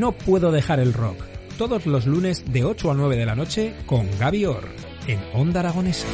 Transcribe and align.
No 0.00 0.12
puedo 0.12 0.50
dejar 0.50 0.80
el 0.80 0.94
rock. 0.94 1.22
Todos 1.58 1.84
los 1.84 2.06
lunes 2.06 2.50
de 2.50 2.64
8 2.64 2.90
a 2.90 2.94
9 2.94 3.16
de 3.16 3.26
la 3.26 3.34
noche 3.34 3.74
con 3.84 4.08
Gaby 4.18 4.46
Orr 4.46 4.66
en 5.06 5.20
Onda 5.34 5.60
Aragonesa. 5.60 6.06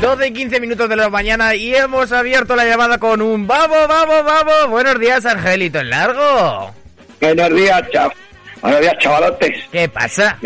12 0.00 0.26
y 0.26 0.32
15 0.32 0.58
minutos 0.58 0.88
de 0.88 0.96
la 0.96 1.08
mañana 1.10 1.54
y 1.54 1.72
hemos 1.76 2.10
abierto 2.10 2.56
la 2.56 2.64
llamada 2.64 2.98
con 2.98 3.22
un 3.22 3.46
vamos, 3.46 3.86
vamos, 3.86 4.24
vamos. 4.24 4.70
Buenos 4.70 4.98
días, 4.98 5.24
Angelito, 5.24 5.78
en 5.78 5.90
largo. 5.90 6.72
Buenos 7.20 7.54
días, 7.54 7.82
chav. 7.92 8.12
Buenos 8.60 8.80
días, 8.80 8.98
chavalotes. 8.98 9.68
¿Qué 9.70 9.88
pasa? 9.88 10.38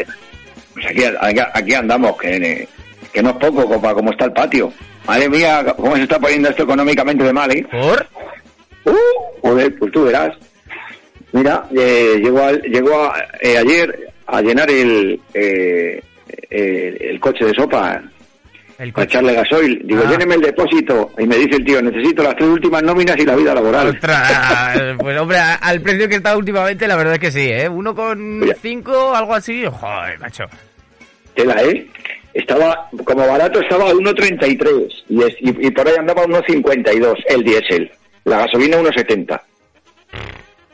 Pues 0.75 0.85
aquí, 0.85 1.05
aquí, 1.05 1.41
aquí 1.55 1.73
andamos, 1.73 2.19
que, 2.19 2.69
que 3.11 3.23
no 3.23 3.31
es 3.31 3.37
poco 3.37 3.67
compa, 3.67 3.95
como 3.95 4.11
está 4.11 4.27
el 4.27 4.33
patio. 4.35 4.71
Madre 5.09 5.29
mía, 5.31 5.65
cómo 5.77 5.97
se 5.97 6.03
está 6.03 6.19
poniendo 6.21 6.51
esto 6.51 6.63
económicamente 6.65 7.25
de 7.25 7.33
mal, 7.33 7.51
¿eh? 7.51 7.67
¿Por? 7.71 8.07
Uh, 8.85 9.41
joder, 9.43 9.79
pues 9.79 9.91
tú 9.93 10.05
verás. 10.05 10.37
Mira, 11.33 11.65
eh, 11.77 12.21
llegó, 12.23 12.43
al- 12.45 12.61
llegó 12.63 13.05
a- 13.05 13.15
eh, 13.41 13.59
ayer 13.59 14.11
a 14.27 14.41
llenar 14.43 14.71
el, 14.71 15.21
eh, 15.35 16.03
el, 16.51 17.03
el 17.03 17.21
coche 17.21 17.47
de 17.47 17.55
sopa 17.55 18.03
El 18.79 18.93
para 18.93 19.07
coche. 19.07 19.17
echarle 19.19 19.33
gasoil. 19.35 19.81
Digo, 19.85 20.03
Ah. 20.07 20.11
lléneme 20.11 20.35
el 20.37 20.41
depósito. 20.43 21.11
Y 21.19 21.27
me 21.27 21.37
dice 21.37 21.57
el 21.57 21.65
tío, 21.65 21.81
necesito 21.83 22.23
las 22.23 22.37
tres 22.37 22.49
últimas 22.49 22.83
nóminas 22.83 23.17
y 23.19 23.25
la 23.25 23.35
vida 23.37 23.55
laboral. 23.55 23.89
Ostras, 23.89 24.79
pues 24.99 25.19
hombre, 25.19 25.39
a- 25.39 25.55
al 25.55 25.81
precio 25.81 26.09
que 26.09 26.17
está 26.17 26.37
últimamente, 26.37 26.87
la 26.87 26.97
verdad 26.97 27.15
es 27.15 27.21
que 27.21 27.31
sí, 27.31 27.49
¿eh? 27.51 27.69
Uno 27.69 27.95
con 27.95 28.43
cinco, 28.63 29.15
algo 29.15 29.35
así, 29.35 29.65
joder, 29.71 30.19
macho. 30.21 30.45
Tela, 31.35 31.63
¿eh? 31.63 31.87
Estaba, 32.39 32.89
como 33.05 33.27
barato 33.27 33.61
estaba 33.61 33.91
a 33.91 33.93
1,33 33.93 35.05
y, 35.09 35.23
es- 35.25 35.37
y, 35.41 35.67
y 35.67 35.71
por 35.73 35.87
ahí 35.89 35.95
andaba 35.99 36.23
a 36.23 36.27
1,52 36.27 37.15
el 37.29 37.43
diésel. 37.43 37.91
La 38.25 38.39
gasolina 38.39 38.77
1,70. 38.79 39.41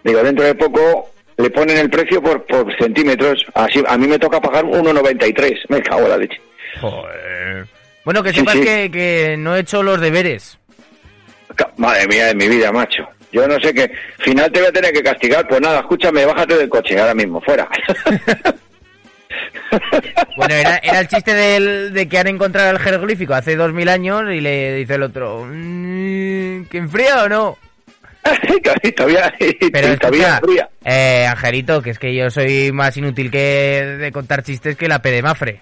Digo, 0.04 0.22
dentro 0.22 0.44
de 0.44 0.54
poco 0.54 1.10
le 1.38 1.48
ponen 1.50 1.78
el 1.78 1.88
precio 1.88 2.22
por, 2.22 2.44
por 2.44 2.76
centímetros. 2.76 3.44
Así, 3.54 3.82
a 3.86 3.96
mí 3.96 4.06
me 4.06 4.18
toca 4.18 4.40
pagar 4.40 4.64
1,93. 4.64 5.54
Me 5.68 5.82
cago 5.82 6.02
en 6.02 6.08
la 6.10 6.16
leche. 6.18 6.40
Joder. 6.80 7.66
Bueno, 8.04 8.22
que 8.22 8.32
sepas 8.34 8.54
sí. 8.54 8.60
Que, 8.60 8.90
que 8.92 9.36
no 9.38 9.56
he 9.56 9.60
hecho 9.60 9.82
los 9.82 10.00
deberes. 10.00 10.58
Madre 11.78 12.06
mía 12.08 12.26
de 12.26 12.34
mi 12.34 12.48
vida, 12.48 12.70
macho. 12.72 13.08
Yo 13.32 13.48
no 13.48 13.58
sé 13.60 13.72
qué. 13.72 13.90
Final 14.18 14.52
te 14.52 14.60
voy 14.60 14.68
a 14.68 14.72
tener 14.72 14.92
que 14.92 15.02
castigar. 15.02 15.48
Pues 15.48 15.60
nada, 15.62 15.80
escúchame, 15.80 16.26
bájate 16.26 16.58
del 16.58 16.68
coche 16.68 16.98
ahora 17.00 17.14
mismo, 17.14 17.40
fuera. 17.40 17.66
Bueno, 20.36 20.54
era, 20.54 20.76
era 20.82 21.00
el 21.00 21.08
chiste 21.08 21.32
del, 21.34 21.92
de 21.92 22.08
que 22.08 22.18
han 22.18 22.26
encontrado 22.28 22.70
el 22.70 22.78
jeroglífico 22.78 23.34
hace 23.34 23.56
dos 23.56 23.72
mil 23.72 23.88
años 23.88 24.22
y 24.32 24.40
le 24.40 24.74
dice 24.74 24.94
el 24.94 25.02
otro, 25.04 25.44
"Mm, 25.48 26.64
¿que 26.66 26.78
enfría 26.78 27.24
o 27.24 27.28
no? 27.28 27.58
todavía, 28.96 29.32
Pero 29.72 29.98
todavía 29.98 30.34
escucha, 30.34 30.40
fría. 30.40 30.68
eh, 30.84 31.26
Angelito, 31.26 31.82
que 31.82 31.90
es 31.90 31.98
que 31.98 32.14
yo 32.14 32.30
soy 32.30 32.72
más 32.72 32.96
inútil 32.96 33.30
que 33.30 33.38
de 33.98 34.12
contar 34.12 34.42
chistes 34.42 34.76
que 34.76 34.88
la 34.88 35.00
P 35.02 35.10
de 35.10 35.22
Mafre. 35.22 35.60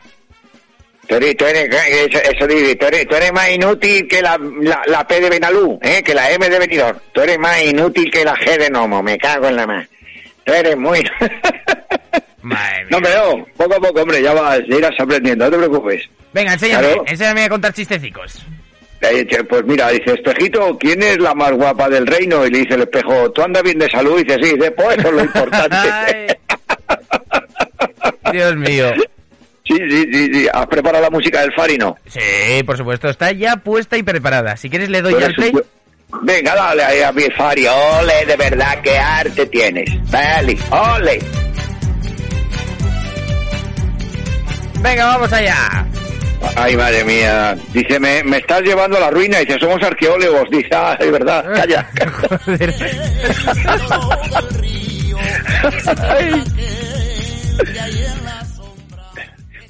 Tú 1.08 1.16
eres, 1.16 1.36
tú 1.36 1.44
eres- 1.44 1.68
eso, 1.74 2.18
eso 2.22 2.46
dice, 2.46 2.76
tú 2.76 2.86
eres, 2.86 3.08
tú 3.08 3.16
eres 3.16 3.32
más 3.32 3.50
inútil 3.50 4.06
que 4.06 4.22
la, 4.22 4.38
la, 4.60 4.80
la 4.86 5.04
P 5.06 5.20
de 5.20 5.28
Benalú, 5.28 5.78
¿eh? 5.82 6.02
que 6.04 6.14
la 6.14 6.30
M 6.30 6.48
de 6.48 6.58
Benidorm. 6.60 6.98
Tú 7.12 7.20
eres 7.22 7.38
más 7.40 7.60
inútil 7.62 8.08
que 8.10 8.24
la 8.24 8.34
G 8.36 8.56
de 8.56 8.70
Nomo, 8.70 9.02
me 9.02 9.18
cago 9.18 9.48
en 9.48 9.56
la 9.56 9.66
más. 9.66 9.88
Tú 10.44 10.52
eres 10.52 10.76
muy... 10.76 11.00
Madre 12.42 12.84
mía. 12.84 12.86
no, 12.90 12.98
pero 13.00 13.46
poco 13.56 13.74
a 13.76 13.80
poco, 13.80 14.02
hombre, 14.02 14.20
ya 14.20 14.32
vas, 14.34 14.60
ya 14.68 14.76
irás 14.76 14.90
aprendiendo, 14.98 15.44
no 15.44 15.50
te 15.52 15.58
preocupes. 15.58 16.08
Venga, 16.32 16.54
enséñame, 16.54 16.86
Claro. 16.88 17.04
enséñame 17.06 17.44
a 17.44 17.48
contar 17.48 17.72
chistecicos. 17.72 18.44
Pues 19.48 19.64
mira, 19.64 19.88
dice, 19.90 20.12
espejito, 20.14 20.76
¿quién 20.78 21.02
es 21.02 21.18
la 21.18 21.34
más 21.34 21.52
guapa 21.52 21.88
del 21.88 22.06
reino? 22.06 22.44
Y 22.46 22.50
le 22.50 22.58
dice 22.60 22.74
el 22.74 22.82
espejo, 22.82 23.30
¿tú 23.32 23.42
andas 23.42 23.62
bien 23.62 23.78
de 23.78 23.88
salud? 23.90 24.18
Y 24.20 24.24
dice, 24.24 24.38
sí, 24.42 24.54
dice, 24.56 24.70
pues 24.72 24.98
eso 24.98 25.08
es 25.08 25.14
lo 25.14 25.20
importante. 25.24 25.76
Dios 28.32 28.56
mío. 28.56 28.92
sí, 29.64 29.76
sí, 29.88 30.04
sí, 30.12 30.30
sí, 30.34 30.48
¿has 30.52 30.66
preparado 30.66 31.02
la 31.04 31.10
música 31.10 31.40
del 31.42 31.52
Farino? 31.54 31.96
Sí, 32.06 32.62
por 32.64 32.76
supuesto, 32.76 33.08
está 33.08 33.32
ya 33.32 33.56
puesta 33.56 33.96
y 33.96 34.02
preparada. 34.02 34.56
Si 34.56 34.68
quieres 34.70 34.88
le 34.88 35.02
doy 35.02 35.14
al 35.14 35.30
un 35.30 35.34
play. 35.34 35.52
Venga, 36.20 36.54
dale 36.54 36.84
ahí 36.84 37.00
a 37.00 37.12
mi 37.12 37.24
Fari, 37.36 37.66
ole, 37.66 38.26
de 38.26 38.36
verdad, 38.36 38.78
qué 38.82 38.98
arte 38.98 39.46
tienes. 39.46 39.88
Dale, 40.10 40.56
ole. 40.70 41.18
Venga, 44.80 45.06
vamos 45.06 45.32
allá. 45.32 45.86
Ay, 46.56 46.76
madre 46.76 47.04
mía. 47.04 47.56
Dice, 47.72 47.98
me, 47.98 48.22
me 48.24 48.38
estás 48.38 48.60
llevando 48.62 48.96
a 48.98 49.00
la 49.00 49.10
ruina. 49.10 49.38
Dice, 49.38 49.58
somos 49.58 49.82
arqueólogos. 49.82 50.48
Dice, 50.50 50.68
ah, 50.72 50.96
es 50.98 51.10
verdad, 51.10 51.44
calla. 51.54 51.88
Joder. 52.46 52.74
Ay. 56.08 56.44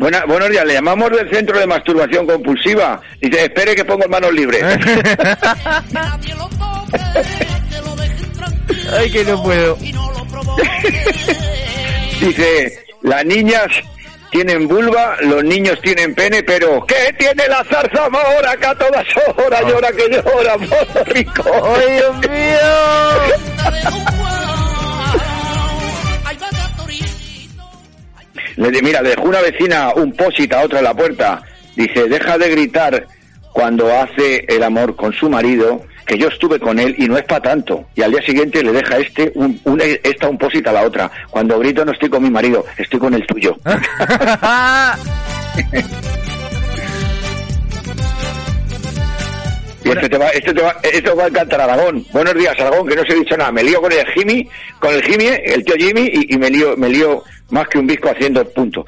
Buena- 0.02 0.24
buenos 0.24 0.50
días, 0.50 0.66
le 0.66 0.74
llamamos 0.74 1.10
del 1.10 1.30
centro 1.30 1.56
de 1.60 1.64
masturbación 1.64 2.26
compulsiva. 2.26 3.00
Dice, 3.20 3.44
espere 3.44 3.76
que 3.76 3.84
pongo 3.84 4.08
manos 4.08 4.32
libres. 4.32 4.60
Ay, 8.98 9.12
que 9.12 9.22
no 9.22 9.40
puedo. 9.44 9.76
Dice, 12.20 12.84
las 13.02 13.24
niñas 13.24 13.68
tienen 14.32 14.66
vulva, 14.66 15.14
los 15.20 15.44
niños 15.44 15.80
tienen 15.80 16.16
pene, 16.16 16.42
pero 16.42 16.84
¿qué 16.84 17.14
tiene 17.16 17.46
la 17.46 17.62
zarza 17.62 18.06
ahora 18.06 18.56
que 18.56 18.66
a 18.66 18.74
todas 18.74 19.06
horas 19.36 19.62
llora 19.68 19.92
que 19.92 20.08
llora, 20.08 20.56
mozo 20.58 21.04
rico? 21.06 21.44
¡Ay, 21.76 21.92
Dios 21.94 22.18
mío! 22.28 22.58
Le 28.56 28.82
mira, 28.82 29.02
le 29.02 29.10
dejó 29.10 29.24
una 29.24 29.40
vecina 29.40 29.92
un 29.94 30.12
pósit 30.12 30.52
a 30.52 30.62
otra 30.62 30.78
en 30.78 30.84
la 30.84 30.94
puerta. 30.94 31.42
Dice, 31.76 32.08
deja 32.08 32.38
de 32.38 32.50
gritar 32.50 33.06
cuando 33.52 33.90
hace 33.92 34.44
el 34.48 34.62
amor 34.62 34.96
con 34.96 35.12
su 35.12 35.28
marido, 35.30 35.82
que 36.06 36.18
yo 36.18 36.28
estuve 36.28 36.58
con 36.58 36.78
él 36.78 36.94
y 36.98 37.06
no 37.06 37.16
es 37.16 37.24
para 37.24 37.40
tanto. 37.42 37.86
Y 37.94 38.02
al 38.02 38.10
día 38.12 38.22
siguiente 38.22 38.62
le 38.62 38.72
deja 38.72 38.98
este 38.98 39.30
un, 39.34 39.58
un- 39.64 39.80
esta 39.80 40.28
un 40.28 40.38
pósit 40.38 40.66
a 40.68 40.72
la 40.72 40.82
otra. 40.82 41.10
Cuando 41.30 41.58
grito 41.58 41.84
no 41.84 41.92
estoy 41.92 42.08
con 42.10 42.22
mi 42.22 42.30
marido, 42.30 42.64
estoy 42.76 42.98
con 43.00 43.14
el 43.14 43.26
tuyo. 43.26 43.56
Y 49.84 49.90
este 49.90 50.08
te 50.08 50.18
va, 50.18 50.28
este 50.28 50.54
te 50.54 50.62
va, 50.62 50.76
esto 50.82 51.16
va 51.16 51.24
a 51.24 51.28
encantar 51.28 51.60
Aragón. 51.60 52.04
Buenos 52.12 52.34
días, 52.34 52.54
Aragón, 52.58 52.86
que 52.86 52.94
no 52.94 53.02
os 53.02 53.10
he 53.10 53.14
dicho 53.14 53.36
nada. 53.36 53.50
Me 53.50 53.64
lío 53.64 53.80
con 53.80 53.92
el 53.92 54.06
Jimmy, 54.08 54.48
con 54.78 54.94
el 54.94 55.02
Jimmy, 55.02 55.26
el 55.44 55.64
tío 55.64 55.74
Jimmy, 55.76 56.10
y, 56.12 56.36
me 56.36 56.50
lío, 56.50 56.76
me 56.76 56.88
lío 56.88 57.24
más 57.50 57.66
que 57.68 57.78
un 57.78 57.86
disco 57.86 58.10
haciendo 58.10 58.44
punto. 58.44 58.84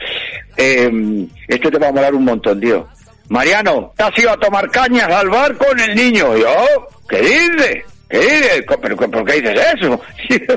Eh, 0.56 1.26
este 1.48 1.70
te 1.70 1.78
va 1.78 1.88
a 1.88 1.92
molar 1.92 2.14
un 2.14 2.24
montón, 2.24 2.60
tío. 2.60 2.86
Mariano, 3.28 3.92
te 3.96 4.04
has 4.04 4.18
ido 4.18 4.30
a 4.30 4.36
tomar 4.36 4.70
cañas 4.70 5.08
al 5.08 5.28
bar 5.28 5.56
con 5.56 5.78
el 5.80 5.94
niño. 5.94 6.36
Yo, 6.36 6.88
¿qué 7.08 7.20
dices? 7.20 7.84
¿Qué 8.08 8.18
dices? 8.18 8.64
¿Pero 8.80 8.96
por 8.96 9.24
qué 9.24 9.40
dices 9.40 9.60
eso? 9.74 10.00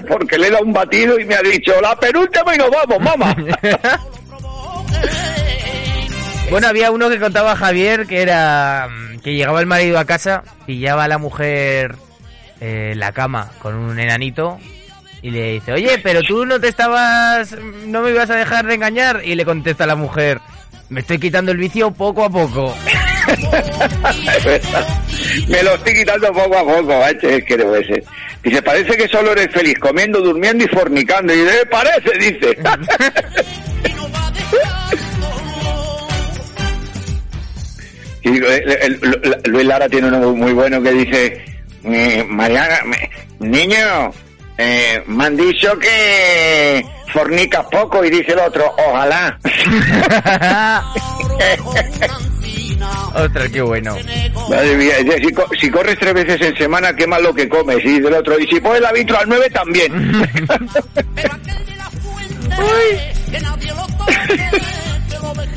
Porque 0.08 0.38
le 0.38 0.48
he 0.48 0.52
dado 0.52 0.66
un 0.66 0.74
batido 0.74 1.20
y 1.20 1.26
me 1.26 1.36
ha 1.36 1.42
dicho, 1.42 1.74
la 1.82 1.96
penúltima 1.96 2.54
y 2.54 2.58
nos 2.58 2.70
vamos, 2.70 3.00
mamá. 3.00 3.36
Bueno, 6.50 6.68
había 6.68 6.92
uno 6.92 7.10
que 7.10 7.20
contaba 7.20 7.52
a 7.52 7.56
Javier 7.58 8.08
que 8.08 8.22
era 8.22 8.88
mm, 8.90 9.20
que 9.20 9.34
llegaba 9.34 9.60
el 9.60 9.66
marido 9.66 10.00
a 10.00 10.06
casa, 10.06 10.44
pillaba 10.66 11.04
a 11.04 11.08
la 11.08 11.18
mujer 11.18 11.96
eh, 12.62 12.92
en 12.94 13.00
la 13.00 13.12
cama 13.12 13.52
con 13.60 13.76
un 13.76 14.00
enanito 14.00 14.58
y 15.22 15.32
le 15.32 15.54
dice, 15.54 15.74
oye, 15.74 16.00
pero 16.02 16.22
tú 16.22 16.46
no 16.46 16.60
te 16.60 16.70
estabas, 16.70 17.52
no 17.86 18.02
me 18.02 18.12
ibas 18.12 18.30
a 18.30 18.36
dejar 18.36 18.66
de 18.66 18.76
engañar 18.76 19.22
y 19.26 19.36
le 19.36 19.44
contesta 19.46 19.86
la 19.86 19.96
mujer, 19.96 20.40
me 20.90 21.02
estoy 21.02 21.20
quitando 21.20 21.52
el 21.52 21.58
vicio 21.58 21.92
poco 21.92 22.24
a 22.24 22.30
poco. 22.30 22.76
Me 25.50 25.62
lo 25.64 25.74
estoy 25.76 25.94
quitando 25.96 26.32
poco 26.32 26.58
a 26.58 26.64
poco, 26.64 26.98
macho, 27.00 27.28
es 27.28 27.44
que 27.44 27.58
ser. 27.58 28.04
Dice, 28.42 28.62
parece 28.62 28.96
que 28.96 29.08
solo 29.10 29.34
eres 29.34 29.50
feliz 29.52 29.78
comiendo, 29.80 30.22
durmiendo 30.22 30.64
y 30.64 30.68
fornicando. 30.70 31.34
Y 31.34 31.42
dice, 31.42 31.62
"Eh, 31.62 31.66
parece, 31.66 32.12
dice. 32.18 32.58
Y 38.28 38.38
el- 38.38 38.72
el- 38.72 39.42
Luis 39.46 39.66
Lara 39.66 39.88
tiene 39.90 40.08
uno 40.08 40.34
muy 40.34 40.54
bueno 40.54 40.82
que 40.82 40.92
dice, 40.92 41.46
eh, 41.86 42.26
Mariana, 42.28 42.80
me- 42.86 43.10
niño, 43.40 44.12
eh, 44.58 45.02
me 45.08 45.26
han 45.26 45.38
dicho 45.38 45.78
que 45.80 46.86
fornicas 47.14 47.66
poco 47.72 48.04
y 48.04 48.10
dice 48.10 48.34
el 48.34 48.40
otro, 48.40 48.74
ojalá. 48.78 49.40
Ostras, 53.16 53.50
qué 53.52 53.62
bueno. 53.62 53.96
Madre 54.50 54.76
mía, 54.78 54.96
si, 55.24 55.32
co- 55.34 55.48
si 55.60 55.70
corres 55.70 55.98
tres 56.00 56.14
veces 56.14 56.42
en 56.42 56.56
semana, 56.58 56.96
qué 56.96 57.08
mal 57.08 57.24
lo 57.24 57.34
que 57.34 57.48
comes. 57.50 57.78
Y 57.84 57.96
dice 57.96 58.08
el 58.08 58.14
otro, 58.14 58.38
y 58.40 58.46
si 58.48 58.60
pones 58.60 58.82
la 58.82 58.92
vitro 58.92 59.18
al 59.18 59.28
9 59.30 59.50
también. 59.50 60.12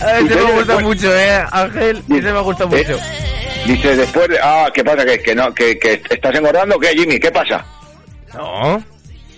A 0.02 0.20
Y 0.20 0.24
me 0.24 0.34
gusta 0.34 0.54
después- 0.74 0.82
mucho, 0.82 1.16
eh, 1.16 1.44
Ángel. 1.52 2.02
Ese 2.08 2.32
me 2.32 2.40
gusta 2.40 2.66
mucho. 2.66 2.78
Eh, 2.96 3.00
Dice 3.66 3.94
después, 3.96 4.28
de, 4.28 4.38
ah, 4.42 4.70
¿qué 4.72 4.82
pasa? 4.82 5.04
¿Que, 5.04 5.20
que 5.20 5.34
no, 5.34 5.52
que, 5.54 5.78
que 5.78 6.00
estás 6.08 6.34
engordando? 6.34 6.78
¿Qué, 6.78 6.88
Jimmy? 6.88 7.18
¿Qué 7.20 7.30
pasa? 7.30 7.64
No. 8.34 8.82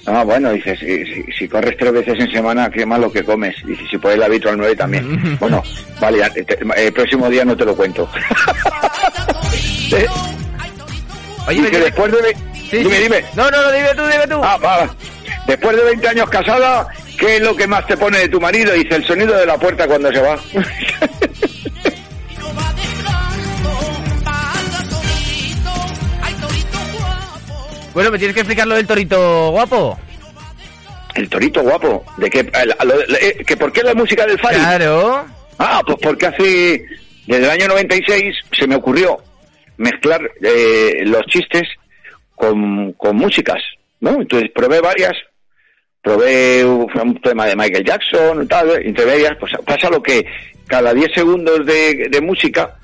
Ah, 0.07 0.23
bueno, 0.25 0.51
dice, 0.53 0.77
si, 0.77 1.05
si, 1.07 1.25
si 1.39 1.49
corres 1.49 1.77
tres 1.77 1.93
veces 1.93 2.19
en 2.19 2.31
semana, 2.31 2.71
qué 2.71 2.85
mal 2.87 3.01
lo 3.01 3.11
que 3.13 3.25
comes. 3.25 3.55
Dice, 3.65 3.83
si 3.91 3.99
pones 3.99 4.19
la 4.19 4.29
vitro 4.29 4.51
al 4.51 4.59
9 4.59 4.77
también. 4.77 5.37
bueno, 5.41 5.63
vale, 6.01 6.29
te- 6.31 6.59
el 6.77 6.93
próximo 6.93 7.29
día 7.29 7.45
no 7.45 7.57
te 7.57 7.65
lo 7.65 7.75
cuento. 7.77 8.09
Eh, 9.95 10.07
Oye, 11.49 11.69
después 11.71 12.11
de... 12.13 12.35
Sí, 12.71 12.79
dime, 12.79 12.97
sí. 12.97 13.03
dime. 13.03 13.25
No, 13.37 13.51
no, 13.51 13.61
no, 13.63 13.71
dime 13.73 13.89
tú, 13.95 14.03
dime 14.07 14.27
tú. 14.27 14.41
Ah, 14.43 14.57
va. 14.57 14.89
Después 15.47 15.77
de 15.77 15.85
20 15.85 16.09
años 16.09 16.31
casada, 16.31 16.87
¿qué 17.19 17.37
es 17.37 17.43
lo 17.43 17.55
que 17.57 17.67
más 17.67 17.87
te 17.87 17.97
pone 17.97 18.19
de 18.19 18.29
tu 18.29 18.41
marido? 18.41 18.73
Dice, 18.75 18.97
el 18.97 19.05
sonido 19.05 19.37
de 19.37 19.47
la 19.47 19.59
puerta 19.59 19.87
cuando 19.87 20.13
se 20.13 20.21
va. 20.21 20.39
Bueno, 27.95 28.11
me 28.11 28.19
tienes 28.19 28.35
que 28.35 28.41
explicar 28.41 28.67
lo 28.67 28.75
del 28.77 28.87
torito 28.87 29.51
guapo. 29.51 29.99
el 31.15 31.29
torito 31.29 31.61
guapo. 31.63 32.05
¿De 32.17 32.31
qué? 32.31 32.41
el- 32.41 32.75
lo- 32.89 33.01
eh, 33.21 33.45
¿Que 33.47 33.57
¿Por 33.57 33.71
qué 33.71 33.83
la 33.83 33.95
música 33.95 34.25
del 34.27 34.39
Fari? 34.39 34.57
Claro. 34.59 35.27
Ah, 35.59 35.83
pues 35.87 35.99
porque 36.03 36.27
hace, 36.27 36.87
desde 37.27 37.45
el 37.45 37.51
año 37.51 37.69
96 37.69 38.35
se 38.59 38.67
me 38.67 38.77
ocurrió 38.77 39.19
mezclar 39.77 40.23
eh, 40.43 41.03
los 41.05 41.23
chistes 41.27 41.69
con, 42.35 42.93
con 42.95 43.17
músicas, 43.17 43.63
¿no? 44.01 44.23
Entonces 44.23 44.51
probé 44.55 44.81
varias, 44.81 45.13
probé 46.13 46.65
un, 46.65 46.89
un 47.01 47.21
tema 47.21 47.47
de 47.47 47.57
Michael 47.57 47.85
Jackson, 47.85 48.47
tal, 48.49 48.71
entre 48.85 49.07
medias, 49.07 49.33
pues 49.39 49.53
pasa 49.65 49.89
lo 49.89 50.03
que 50.03 50.25
cada 50.67 50.93
10 50.93 51.11
segundos 51.15 51.65
de, 51.65 52.09
de 52.11 52.21
música 52.21 52.75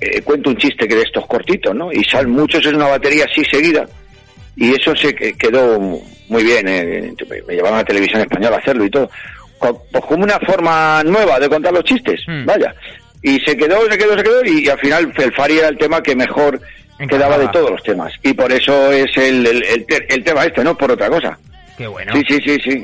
eh, 0.00 0.22
cuento 0.22 0.50
un 0.50 0.56
chiste 0.56 0.88
que 0.88 0.94
de 0.96 1.02
estos 1.02 1.26
cortitos, 1.26 1.74
¿no? 1.74 1.92
Y 1.92 2.02
salen 2.04 2.30
muchos 2.32 2.64
en 2.66 2.76
una 2.76 2.86
batería 2.88 3.26
así 3.30 3.44
seguida, 3.44 3.86
y 4.56 4.74
eso 4.74 4.96
se 4.96 5.14
que- 5.14 5.34
quedó 5.34 5.78
muy 5.78 6.42
bien, 6.42 6.66
eh, 6.66 7.12
me 7.46 7.54
llevaron 7.54 7.74
a 7.78 7.82
la 7.82 7.84
televisión 7.84 8.22
española 8.22 8.56
a 8.56 8.60
hacerlo 8.60 8.84
y 8.86 8.90
todo, 8.90 9.10
pues 9.58 10.04
como 10.06 10.24
una 10.24 10.38
forma 10.40 11.02
nueva 11.04 11.38
de 11.38 11.48
contar 11.48 11.72
los 11.74 11.84
chistes, 11.84 12.20
Hmm. 12.26 12.46
vaya. 12.46 12.74
Y 13.22 13.38
se 13.40 13.54
quedó, 13.54 13.82
se 13.90 13.98
quedó, 13.98 14.16
se 14.16 14.22
quedó, 14.24 14.42
y, 14.46 14.66
al 14.66 14.78
final 14.78 15.12
el 15.18 15.32
Fari 15.34 15.58
era 15.58 15.68
el 15.68 15.76
tema 15.76 16.02
que 16.02 16.16
mejor 16.16 16.58
quedaba 17.06 17.36
de 17.36 17.48
todos 17.48 17.70
los 17.70 17.82
temas. 17.82 18.10
Y 18.22 18.32
por 18.32 18.50
eso 18.50 18.90
es 18.92 19.14
el, 19.18 19.46
el, 19.46 19.62
el 19.64 19.84
te- 19.84 20.06
el 20.14 20.24
tema 20.24 20.44
este, 20.46 20.64
no 20.64 20.74
por 20.76 20.90
otra 20.90 21.10
cosa. 21.10 21.38
Qué 21.80 21.86
bueno. 21.86 22.12
Sí, 22.14 22.22
sí, 22.28 22.38
sí, 22.44 22.58
sí. 22.62 22.76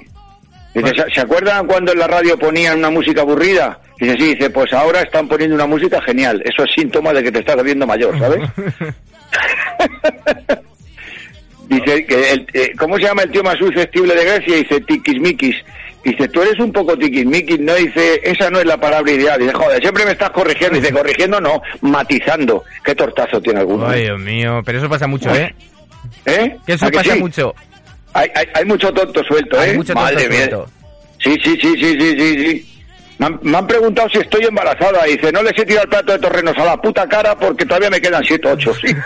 Dice, 0.72 0.72
Bueno. 0.72 1.04
¿se, 1.12 1.20
acuerdan 1.20 1.66
cuando 1.66 1.92
en 1.92 1.98
la 1.98 2.06
radio 2.06 2.38
ponían 2.38 2.78
una 2.78 2.88
música 2.88 3.20
aburrida? 3.20 3.78
Dice, 4.00 4.16
sí, 4.18 4.34
dice, 4.34 4.48
pues 4.48 4.72
ahora 4.72 5.02
están 5.02 5.28
poniendo 5.28 5.54
una 5.54 5.66
música 5.66 6.00
genial. 6.00 6.42
Eso 6.46 6.64
es 6.64 6.70
síntoma 6.74 7.12
de 7.12 7.22
que 7.22 7.30
te 7.30 7.40
estás 7.40 7.58
haciendo 7.58 7.86
mayor, 7.86 8.18
¿sabes? 8.18 8.48
Dice 11.68 12.06
que 12.06 12.32
el, 12.32 12.46
eh, 12.54 12.72
¿cómo 12.78 12.96
se 12.96 13.02
llama 13.02 13.24
el 13.24 13.30
tío 13.30 13.42
más 13.42 13.58
susceptible 13.58 14.14
de 14.14 14.24
Grecia? 14.24 14.56
Dice 14.56 14.80
tiquismiquis. 14.80 15.56
Dice, 16.02 16.28
tú 16.28 16.40
eres 16.40 16.58
un 16.58 16.72
poco 16.72 16.96
tiquismiquis, 16.96 17.60
¿no? 17.60 17.74
Dice, 17.74 18.22
esa 18.24 18.48
no 18.48 18.60
es 18.60 18.64
la 18.64 18.80
palabra 18.80 19.12
ideal. 19.12 19.38
Dice, 19.38 19.52
joder, 19.52 19.78
siempre 19.82 20.06
me 20.06 20.12
estás 20.12 20.30
corrigiendo. 20.30 20.80
Dice, 20.80 20.90
corrigiendo 20.90 21.38
no, 21.38 21.60
matizando. 21.82 22.64
¿Qué 22.82 22.94
tortazo 22.94 23.42
tiene 23.42 23.60
alguno? 23.60 23.88
Ay, 23.88 24.04
Dios 24.04 24.18
mío, 24.18 24.62
pero 24.64 24.78
eso 24.78 24.88
pasa 24.88 25.06
mucho, 25.06 25.34
¿eh? 25.34 25.54
¿Eh? 26.24 26.56
Que 26.64 26.72
eso 26.72 26.86
¿A 26.86 26.90
que 26.90 26.96
pasa 26.96 27.12
sí? 27.12 27.20
mucho. 27.20 27.54
Hay, 28.16 28.30
hay, 28.34 28.46
hay 28.54 28.64
mucho 28.64 28.92
tonto 28.92 29.22
suelto, 29.24 29.56
¿eh? 29.62 29.70
Hay 29.70 29.76
mucho 29.76 29.94
Madre 29.94 30.14
tonto 30.16 30.30
mía. 30.30 30.38
suelto. 30.48 30.66
Sí, 31.18 31.36
sí, 31.42 31.58
sí, 31.60 31.74
sí, 31.80 32.00
sí, 32.00 32.18
sí, 32.18 32.38
sí. 32.38 32.82
Me 33.18 33.26
han, 33.26 33.38
me 33.42 33.56
han 33.58 33.66
preguntado 33.66 34.08
si 34.08 34.18
estoy 34.18 34.44
embarazada. 34.44 35.04
Dice, 35.04 35.30
no 35.32 35.42
les 35.42 35.52
he 35.58 35.64
tirado 35.64 35.84
el 35.84 35.88
plato 35.90 36.12
de 36.12 36.18
torrenos 36.18 36.56
a 36.58 36.64
la 36.64 36.76
puta 36.76 37.06
cara 37.08 37.34
porque 37.36 37.64
todavía 37.64 37.90
me 37.90 38.00
quedan 38.00 38.24
siete, 38.24 38.48
ocho. 38.48 38.74
Sí. 38.74 38.88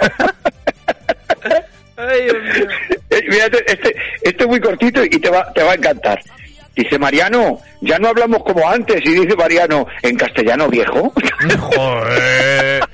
Ay, 1.97 2.23
Dios 2.25 2.37
mío. 2.43 2.67
Eh, 3.13 3.25
Mírate, 3.29 3.59
este, 3.67 3.97
este 4.23 4.45
es 4.45 4.49
muy 4.49 4.61
cortito 4.61 5.03
y 5.05 5.09
te 5.11 5.29
va, 5.29 5.53
te 5.53 5.65
va 5.65 5.73
a 5.73 5.75
encantar. 5.75 6.21
Dice 6.77 6.97
Mariano, 6.97 7.59
ya 7.81 7.99
no 7.99 8.07
hablamos 8.07 8.45
como 8.45 8.69
antes. 8.71 9.01
Y 9.05 9.11
dice 9.11 9.35
Mariano, 9.35 9.85
en 10.03 10.17
castellano 10.17 10.69
viejo. 10.69 11.13
Joder. 11.59 12.85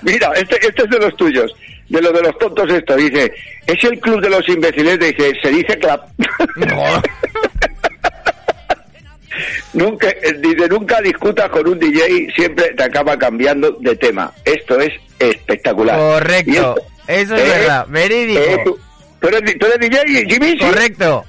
Mira, 0.00 0.32
este, 0.34 0.56
este 0.66 0.82
es 0.84 0.88
de 0.90 0.98
los 0.98 1.14
tuyos, 1.16 1.52
de 1.88 2.00
los 2.02 2.12
de 2.12 2.22
los 2.22 2.38
tontos 2.38 2.68
esto. 2.72 2.96
Dice, 2.96 3.32
es 3.66 3.84
el 3.84 3.98
club 4.00 4.20
de 4.20 4.30
los 4.30 4.48
imbéciles. 4.48 4.98
Dice, 4.98 5.32
se 5.42 5.48
dice 5.50 5.78
clap. 5.78 6.08
Nunca, 9.74 10.08
eh, 10.08 10.32
dice, 10.40 10.66
nunca 10.68 11.00
discutas 11.02 11.50
con 11.50 11.68
un 11.68 11.78
DJ, 11.78 12.28
siempre 12.34 12.72
te 12.74 12.82
acaba 12.84 13.18
cambiando 13.18 13.70
de 13.80 13.94
tema. 13.96 14.32
Esto 14.44 14.80
es 14.80 14.90
espectacular. 15.18 15.98
Correcto. 15.98 16.50
esto- 16.52 16.76
Eso 17.06 17.36
es 17.36 17.42
eh, 17.42 17.48
verdad. 17.48 17.84
eh, 17.86 17.90
Verídico. 17.90 18.40
tú, 18.64 18.78
¿tú 19.20 19.28
eres, 19.28 19.58
tú 19.58 19.66
eres 19.66 19.78
DJ, 19.80 20.26
Jimmy? 20.30 20.50
¿Sí? 20.52 20.58
Correcto. 20.58 21.24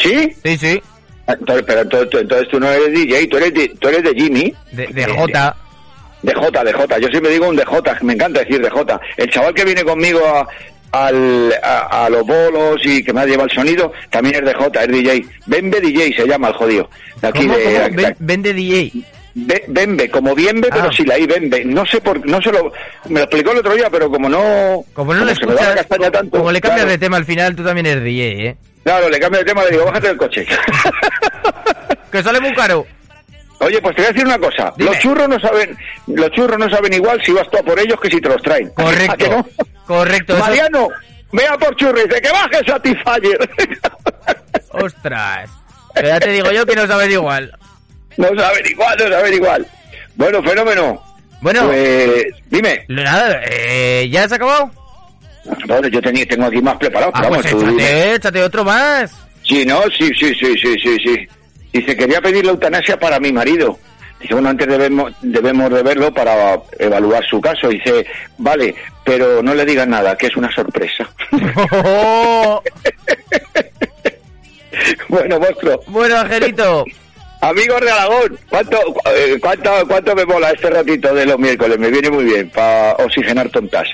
¿Sí? 0.00 0.32
Sí, 0.44 0.58
sí. 0.58 0.82
Ah, 1.28 1.34
Entonces, 1.38 1.64
pero 1.66 1.80
entonces, 1.82 2.10
tú- 2.10 2.18
entonces 2.18 2.48
tú 2.48 2.58
no 2.58 2.68
eres 2.68 2.92
DJ, 2.92 3.26
tú 3.28 3.36
eres 3.36 3.54
de, 3.54 3.68
tú 3.80 3.88
eres 3.88 4.02
de 4.02 4.14
Jimmy. 4.20 4.54
De, 4.72 4.86
de 4.88 5.04
J. 5.06 5.56
De 6.22 6.34
J, 6.34 6.64
de 6.64 6.72
J. 6.72 6.98
Yo 6.98 7.08
siempre 7.08 7.32
digo 7.32 7.48
un 7.48 7.56
de 7.56 7.64
J, 7.64 7.98
me 8.02 8.12
encanta 8.14 8.40
decir 8.40 8.60
de 8.60 8.68
J. 8.70 9.00
El 9.16 9.30
chaval 9.30 9.54
que 9.54 9.64
viene 9.64 9.82
conmigo 9.84 10.20
a, 10.26 10.46
al- 11.06 11.54
a, 11.62 12.04
a 12.06 12.10
los 12.10 12.26
bolos 12.26 12.80
y 12.84 13.02
que 13.02 13.12
me 13.12 13.20
ha 13.22 13.26
llevado 13.26 13.48
el 13.48 13.54
sonido, 13.54 13.92
también 14.10 14.36
es 14.36 14.44
de 14.44 14.54
J, 14.54 14.82
es 14.84 14.88
DJ. 14.88 15.24
Bembe 15.46 15.80
DJ 15.80 16.14
se 16.16 16.26
llama 16.26 16.48
el 16.48 16.54
jodido. 16.54 16.90
De 17.22 17.28
aquí 17.28 17.46
¿Cómo, 17.46 17.56
de, 17.56 18.52
DJ. 18.54 18.92
Be- 19.32 19.64
Bembe, 19.68 20.10
como 20.10 20.34
Bienbe, 20.34 20.68
Ah. 20.72 20.74
pero 20.80 20.92
si 20.92 21.04
la 21.04 21.16
I 21.16 21.24
Bembe. 21.26 21.64
No 21.64 21.86
sé 21.86 22.00
por 22.00 22.26
no 22.28 22.42
se 22.42 22.50
lo. 22.50 22.72
Me 23.08 23.20
lo 23.20 23.24
explicó 23.26 23.52
el 23.52 23.58
otro 23.58 23.74
día, 23.74 23.88
pero 23.88 24.10
como 24.10 24.28
no. 24.28 24.84
Como 24.92 25.14
no 25.14 25.20
le 25.24 25.32
da 25.34 25.74
la 25.74 25.80
escuchas, 25.80 26.12
tanto. 26.12 26.36
como 26.38 26.50
le 26.50 26.60
cambias 26.60 26.80
claro, 26.80 26.90
de 26.90 26.98
tema 26.98 27.16
al 27.16 27.24
final, 27.24 27.54
tú 27.54 27.62
también 27.64 27.86
eres 27.86 28.02
DJ, 28.04 28.46
¿eh? 28.48 28.56
Claro, 28.82 29.08
le 29.08 29.20
cambio 29.20 29.38
de 29.38 29.44
tema, 29.46 29.62
le 29.64 29.70
digo, 29.70 29.84
bájate 29.84 30.08
del 30.08 30.16
coche. 30.16 30.46
Que 32.10 32.22
sale 32.24 32.40
muy 32.40 32.52
caro. 32.54 32.86
Oye, 33.60 33.80
pues 33.82 33.94
te 33.94 34.02
voy 34.02 34.08
a 34.10 34.12
decir 34.12 34.26
una 34.26 34.38
cosa. 34.38 34.72
Dime. 34.76 34.90
Los 34.90 34.98
churros 35.00 35.28
no 35.28 35.38
saben, 35.38 35.76
los 36.06 36.30
churros 36.30 36.58
no 36.58 36.70
saben 36.70 36.92
igual 36.94 37.20
si 37.24 37.32
vas 37.32 37.48
tú 37.50 37.58
a 37.58 37.62
por 37.62 37.78
ellos 37.78 38.00
que 38.00 38.10
si 38.10 38.20
te 38.20 38.28
los 38.28 38.42
traen. 38.42 38.68
¿A 38.68 38.74
que 38.76 38.82
Correcto. 38.84 39.30
no? 39.30 39.46
Correcto. 39.86 40.36
Mariano, 40.38 40.88
vea 41.32 41.56
por 41.58 41.76
churros, 41.76 42.04
dice 42.04 42.20
que 42.22 42.30
baje 42.30 42.64
Satisfyer. 42.66 43.50
Ostras. 44.70 45.50
Pero 45.94 46.08
ya 46.08 46.20
te 46.20 46.30
digo 46.30 46.50
yo 46.52 46.64
que 46.64 46.74
no 46.76 46.86
sabes 46.86 47.10
igual. 47.10 47.52
no 48.16 48.28
saben 48.36 48.66
igual, 48.66 48.96
no 48.98 49.08
saben 49.08 49.34
igual. 49.34 49.66
Bueno, 50.16 50.42
fenómeno. 50.42 51.02
Bueno, 51.42 51.66
Pues, 51.66 52.24
dime. 52.50 52.84
nada, 52.88 53.40
eh, 53.50 54.06
¿ya 54.10 54.24
has 54.24 54.32
acabado? 54.32 54.70
Bueno, 55.66 55.88
yo 55.88 56.00
tenía, 56.02 56.26
tengo 56.26 56.46
aquí 56.46 56.60
más 56.60 56.76
preparado. 56.76 57.10
Ah, 57.14 57.20
pero 57.22 57.34
pues 57.34 57.52
vamos, 57.54 57.64
tú 57.64 57.78
échate, 57.78 58.14
échate 58.14 58.42
otro 58.42 58.64
más. 58.64 59.12
Sí, 59.42 59.64
no, 59.64 59.82
sí, 59.98 60.10
sí, 60.18 60.34
sí, 60.34 60.54
sí, 60.60 60.74
sí, 60.82 60.96
sí. 61.04 61.28
Dice, 61.72 61.96
quería 61.96 62.20
pedir 62.20 62.44
la 62.44 62.52
eutanasia 62.52 62.98
para 62.98 63.20
mi 63.20 63.32
marido. 63.32 63.78
Dice, 64.20 64.34
bueno, 64.34 64.50
antes 64.50 64.68
debemos, 64.68 65.12
debemos 65.22 65.70
de 65.72 65.82
verlo 65.82 66.12
para 66.12 66.60
evaluar 66.78 67.24
su 67.24 67.40
caso. 67.40 67.68
Dice, 67.68 68.06
vale, 68.38 68.74
pero 69.04 69.42
no 69.42 69.54
le 69.54 69.64
digan 69.64 69.90
nada, 69.90 70.16
que 70.16 70.26
es 70.26 70.36
una 70.36 70.52
sorpresa. 70.52 71.08
Oh, 71.84 72.62
bueno, 75.08 75.38
monstruo. 75.38 75.80
bueno, 75.86 76.16
Angelito. 76.18 76.84
Amigos 77.42 77.80
de 77.80 77.90
Aragón, 77.90 78.38
¿cuánto, 78.50 78.76
eh, 79.16 79.38
cuánto, 79.40 79.70
¿cuánto 79.88 80.14
me 80.14 80.26
mola 80.26 80.50
este 80.50 80.68
ratito 80.68 81.14
de 81.14 81.24
los 81.24 81.38
miércoles? 81.38 81.78
Me 81.78 81.90
viene 81.90 82.10
muy 82.10 82.24
bien 82.24 82.50
para 82.50 82.92
oxigenar 82.96 83.48
tontas. 83.48 83.88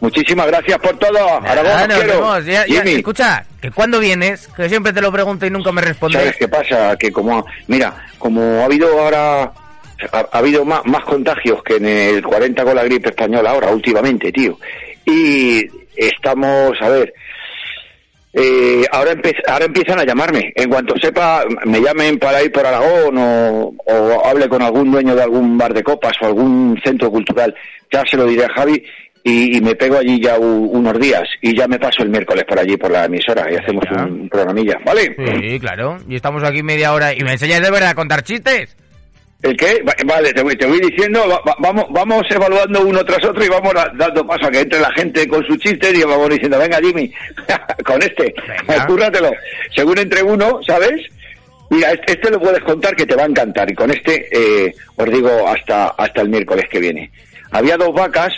Muchísimas 0.00 0.46
gracias 0.46 0.78
por 0.78 0.96
todo. 0.98 1.18
Aragón, 1.42 1.72
Ah, 1.74 1.86
nos 1.86 2.06
vemos. 2.06 2.44
Ya- 2.46 2.66
ya, 2.66 2.82
escucha, 2.82 3.44
que 3.60 3.70
cuando 3.70 3.98
vienes, 4.00 4.48
que 4.48 4.68
siempre 4.68 4.92
te 4.92 5.00
lo 5.02 5.12
pregunto 5.12 5.44
y 5.46 5.50
nunca 5.50 5.70
me 5.72 5.82
respondes. 5.82 6.20
¿sabes 6.20 6.36
qué 6.38 6.48
pasa? 6.48 6.96
Que 6.96 7.12
como, 7.12 7.44
mira, 7.66 7.94
como 8.18 8.40
ha 8.60 8.64
habido 8.64 8.88
ahora, 9.00 9.42
ha, 9.42 10.18
ha 10.32 10.38
habido 10.38 10.64
más, 10.64 10.80
más 10.86 11.04
contagios 11.04 11.62
que 11.62 11.76
en 11.76 11.86
el 11.86 12.22
40 12.22 12.64
con 12.64 12.74
la 12.74 12.84
gripe 12.84 13.10
española 13.10 13.50
ahora, 13.50 13.68
últimamente, 13.68 14.32
tío. 14.32 14.58
Y 15.04 15.66
estamos, 15.94 16.72
a 16.80 16.88
ver, 16.88 17.12
eh, 18.32 18.84
ahora, 18.92 19.12
ahora 19.48 19.64
empiezan 19.64 19.98
a 19.98 20.04
llamarme. 20.04 20.52
En 20.54 20.70
cuanto 20.70 20.94
sepa, 20.98 21.44
me 21.66 21.80
llamen 21.80 22.18
para 22.18 22.42
ir 22.42 22.52
por 22.52 22.64
Aragón 22.64 23.18
o, 23.18 23.74
o 23.86 24.26
hable 24.26 24.48
con 24.48 24.62
algún 24.62 24.90
dueño 24.92 25.14
de 25.16 25.22
algún 25.24 25.58
bar 25.58 25.74
de 25.74 25.82
copas 25.82 26.12
o 26.22 26.26
algún 26.26 26.80
centro 26.84 27.10
cultural, 27.10 27.54
ya 27.92 28.02
se 28.08 28.16
lo 28.16 28.24
diré 28.26 28.44
a 28.44 28.52
Javi 28.54 28.82
y, 29.24 29.56
y 29.58 29.60
me 29.60 29.74
pego 29.74 29.98
allí 29.98 30.20
ya 30.22 30.38
u- 30.38 30.70
unos 30.70 30.98
días 30.98 31.24
y 31.42 31.56
ya 31.56 31.66
me 31.68 31.78
paso 31.78 32.02
el 32.02 32.08
miércoles 32.10 32.44
por 32.48 32.58
allí 32.58 32.76
por 32.76 32.90
la 32.90 33.04
emisora 33.04 33.46
y 33.50 33.56
hacemos 33.56 33.84
Venga. 33.90 34.04
un, 34.04 34.28
programilla, 34.28 34.78
¿vale? 34.84 35.14
Sí, 35.40 35.60
claro. 35.60 35.98
Y 36.08 36.16
estamos 36.16 36.42
aquí 36.42 36.62
media 36.62 36.92
hora 36.92 37.12
y 37.12 37.20
me 37.20 37.32
enseñas 37.32 37.60
de 37.62 37.70
verdad 37.70 37.90
a 37.90 37.94
contar 37.94 38.22
chistes. 38.22 38.76
¿El 39.42 39.56
qué? 39.56 39.82
Va- 39.88 39.94
Vale, 40.04 40.32
te 40.34 40.42
voy, 40.42 40.54
te 40.56 40.66
voy 40.66 40.80
diciendo, 40.80 41.20
va- 41.26 41.40
va- 41.48 41.56
vamos, 41.60 41.86
vamos 41.90 42.22
evaluando 42.30 42.82
uno 42.86 43.02
tras 43.04 43.24
otro 43.24 43.42
y 43.42 43.48
vamos 43.48 43.72
da- 43.72 43.90
dando 43.96 44.26
paso 44.26 44.46
a 44.46 44.50
que 44.50 44.60
entre 44.60 44.80
la 44.80 44.92
gente 44.92 45.26
con 45.26 45.42
sus 45.46 45.58
chistes 45.58 45.94
y 45.98 46.02
vamos 46.02 46.28
diciendo, 46.28 46.58
venga 46.58 46.78
Jimmy, 46.78 47.10
con 47.84 48.02
este, 48.02 48.34
cúrratelo. 48.86 49.30
Según 49.74 49.98
entre 49.98 50.22
uno, 50.22 50.60
¿sabes? 50.66 51.00
Mira, 51.70 51.92
este, 51.92 52.12
este 52.12 52.30
lo 52.30 52.40
puedes 52.40 52.60
contar 52.64 52.94
que 52.96 53.06
te 53.06 53.14
va 53.14 53.22
a 53.22 53.26
encantar 53.26 53.70
y 53.70 53.74
con 53.74 53.90
este 53.90 54.28
eh, 54.30 54.74
os 54.96 55.06
digo 55.10 55.30
hasta, 55.48 55.88
hasta 55.88 56.20
el 56.20 56.28
miércoles 56.28 56.64
que 56.70 56.80
viene. 56.80 57.10
Había 57.52 57.76
dos 57.78 57.94
vacas 57.94 58.32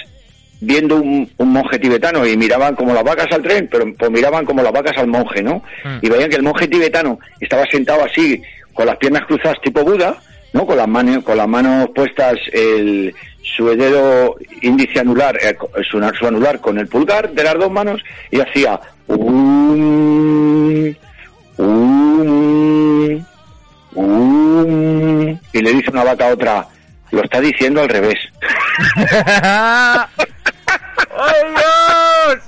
viendo 0.62 0.96
un, 0.96 1.28
un 1.36 1.52
monje 1.52 1.78
tibetano 1.78 2.24
y 2.24 2.36
miraban 2.36 2.76
como 2.76 2.94
las 2.94 3.02
vacas 3.02 3.26
al 3.32 3.42
tren, 3.42 3.68
pero 3.70 3.84
pues 3.94 4.10
miraban 4.10 4.44
como 4.44 4.62
las 4.62 4.72
vacas 4.72 4.96
al 4.96 5.08
monje, 5.08 5.42
¿no? 5.42 5.56
Mm. 5.84 5.98
Y 6.02 6.08
veían 6.08 6.30
que 6.30 6.36
el 6.36 6.44
monje 6.44 6.68
tibetano 6.68 7.18
estaba 7.40 7.66
sentado 7.66 8.04
así, 8.04 8.40
con 8.72 8.86
las 8.86 8.96
piernas 8.96 9.26
cruzadas 9.26 9.60
tipo 9.60 9.82
Buda, 9.82 10.16
¿no? 10.52 10.64
Con 10.64 10.76
las 10.76 10.86
manos, 10.86 11.24
con 11.24 11.36
las 11.36 11.48
manos 11.48 11.90
puestas 11.92 12.38
el, 12.52 13.12
su 13.42 13.66
dedo 13.76 14.36
índice 14.62 15.00
anular, 15.00 15.36
eh, 15.42 15.56
su 15.90 16.26
anular 16.26 16.60
con 16.60 16.78
el 16.78 16.86
pulgar 16.86 17.32
de 17.32 17.42
las 17.42 17.54
dos 17.54 17.70
manos 17.70 18.00
y 18.30 18.38
hacía 18.38 18.78
um, 19.08 20.94
um, 21.58 23.24
um, 23.96 25.38
y 25.52 25.60
le 25.60 25.72
dice 25.72 25.90
una 25.90 26.04
vaca 26.04 26.28
a 26.28 26.32
otra, 26.32 26.68
lo 27.10 27.24
está 27.24 27.40
diciendo 27.40 27.80
al 27.82 27.88
revés. 27.88 28.18
¡Ay, 31.24 31.50
Dios! 31.56 32.38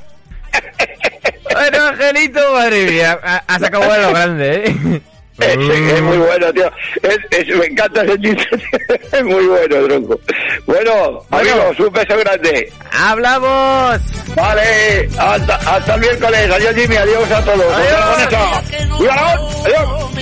Bueno, 1.52 1.84
Angelito, 1.88 2.52
madre 2.52 2.86
mía. 2.90 3.18
ha- 3.22 3.42
Has 3.46 3.62
acabado 3.62 3.92
a 3.92 3.98
lo 3.98 4.10
grande, 4.10 4.64
¿eh? 4.66 5.00
Es, 5.40 5.56
es 5.58 6.02
muy 6.02 6.16
bueno, 6.18 6.52
tío. 6.52 6.70
Es, 7.02 7.18
es- 7.30 7.56
me 7.56 7.66
encanta 7.66 8.02
ese 8.02 8.18
chiste. 8.20 8.46
es 9.12 9.24
muy 9.24 9.46
bueno, 9.46 9.84
tronco. 9.86 10.20
Bueno, 10.66 11.22
amigos, 11.30 11.78
un 11.80 11.92
beso 11.92 12.16
grande. 12.18 12.72
¡Hablamos! 12.92 14.00
Vale, 14.36 15.08
hasta, 15.18 15.56
hasta 15.56 15.94
el 15.94 16.00
miércoles. 16.00 16.50
Adiós, 16.52 16.74
Jimmy. 16.74 16.96
Adiós 16.96 17.30
a 17.32 17.42
todos. 17.44 17.72
Adiós. 17.74 19.00
¡Viva 19.00 19.12
Aragón! 19.14 19.50
Adiós. 19.66 20.14